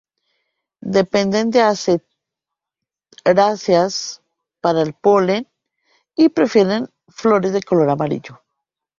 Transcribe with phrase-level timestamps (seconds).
[0.99, 3.93] Dependen de asteráceas
[4.59, 5.47] para el polen
[6.15, 8.41] y prefieren flores de color amarillo.